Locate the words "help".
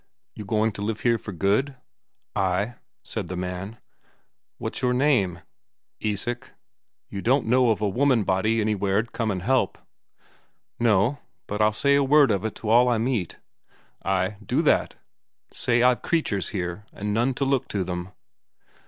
9.43-9.77